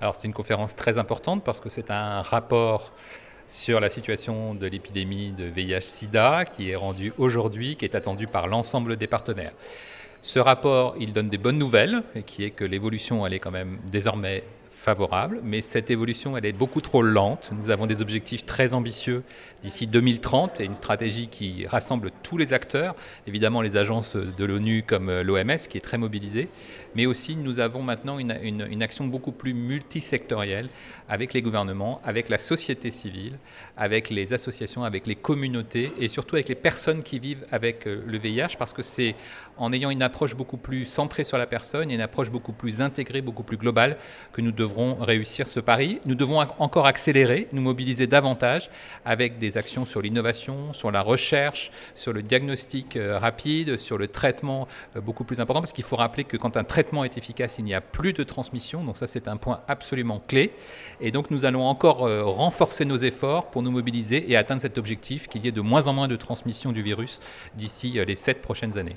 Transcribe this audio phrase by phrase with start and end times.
[0.00, 2.92] Alors c'est une conférence très importante parce que c'est un rapport
[3.48, 8.46] sur la situation de l'épidémie de VIH-Sida qui est rendu aujourd'hui, qui est attendu par
[8.46, 9.52] l'ensemble des partenaires.
[10.22, 13.78] Ce rapport, il donne des bonnes nouvelles, qui est que l'évolution, elle est quand même
[13.90, 17.50] désormais favorable, mais cette évolution, elle est beaucoup trop lente.
[17.52, 19.22] Nous avons des objectifs très ambitieux
[19.62, 22.94] d'ici 2030 et une stratégie qui rassemble tous les acteurs,
[23.26, 26.48] évidemment les agences de l'ONU comme l'OMS qui est très mobilisée,
[26.94, 30.68] mais aussi nous avons maintenant une, une, action beaucoup plus multisectorielle
[31.08, 33.38] avec les gouvernements, avec la société civile,
[33.76, 38.02] avec les associations, avec les communautés et surtout avec les personnes qui vivent avec euh,
[38.06, 39.14] le VIH parce que c'est
[39.58, 42.80] en ayant une approche beaucoup plus centrée sur la personne et une approche beaucoup plus
[42.80, 43.98] intégrée, beaucoup plus globale
[44.32, 46.00] que nous devrons réussir ce pari.
[46.04, 48.70] Nous devons encore accélérer, nous mobiliser davantage
[49.04, 54.08] avec des actions sur l'innovation, sur la recherche, sur le diagnostic euh, rapide, sur le
[54.08, 57.56] traitement euh, beaucoup plus important, parce qu'il faut rappeler que quand un traitement est efficace,
[57.58, 60.52] il n'y a plus de transmission, donc ça c'est un point absolument clé.
[61.00, 64.76] Et donc nous allons encore euh, renforcer nos efforts pour nous mobiliser et atteindre cet
[64.76, 67.20] objectif qu'il y ait de moins en moins de transmission du virus
[67.54, 68.96] d'ici les sept prochaines années.